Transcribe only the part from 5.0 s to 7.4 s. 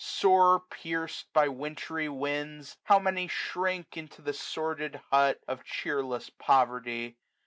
hut Of cheerless poverty.